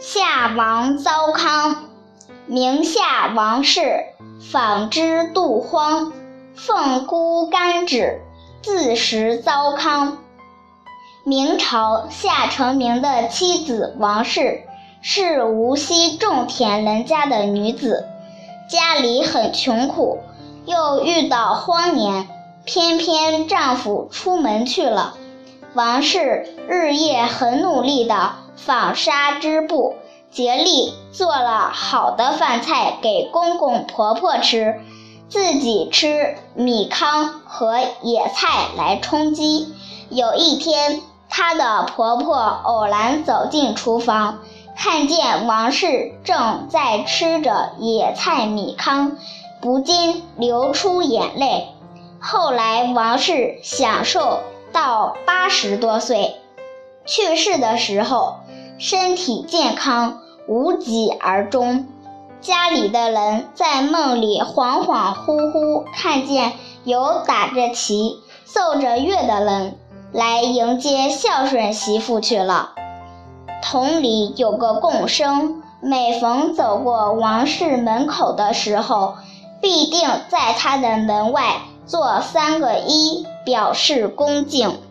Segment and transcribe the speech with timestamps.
[0.00, 1.74] 夏王糟糠，
[2.46, 4.04] 名夏王氏，
[4.52, 6.12] 纺织杜荒，
[6.54, 8.20] 奉孤干止，
[8.62, 10.18] 自食糟糠。
[11.24, 14.62] 明朝夏承明的妻子王氏
[15.02, 18.06] 是无锡种田人家的女子，
[18.70, 20.20] 家里很穷苦，
[20.64, 22.28] 又遇到荒年，
[22.64, 25.14] 偏偏丈夫出门去了。
[25.74, 29.96] 王氏日夜很努力地纺纱织布，
[30.30, 34.80] 竭力做了好的饭菜给公公婆婆吃，
[35.28, 39.72] 自己吃米糠和野菜来充饥。
[40.08, 44.38] 有一天，她的婆婆偶然走进厨房，
[44.74, 49.18] 看见王氏正在吃着野菜米糠，
[49.60, 51.68] 不禁流出眼泪。
[52.18, 54.40] 后来，王氏享受
[54.72, 56.36] 到八十多岁，
[57.06, 58.36] 去世的时候
[58.78, 61.86] 身体健康，无疾而终。
[62.40, 66.52] 家里的人在梦里恍恍惚惚看见
[66.84, 69.76] 有打着旗、奏着乐的人。
[70.10, 72.70] 来迎接孝顺媳妇去了。
[73.62, 79.16] 同里有个贡生，每逢走过王氏门口的时候，
[79.60, 84.87] 必定在他的门外做三个揖，表示恭敬。